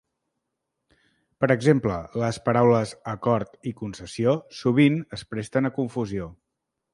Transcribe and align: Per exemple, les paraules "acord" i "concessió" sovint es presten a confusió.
Per 1.43 1.49
exemple, 1.55 1.97
les 2.21 2.39
paraules 2.49 2.93
"acord" 3.13 3.53
i 3.73 3.75
"concessió" 3.83 4.35
sovint 4.63 4.99
es 5.19 5.27
presten 5.35 5.71
a 5.71 5.73
confusió. 5.79 6.33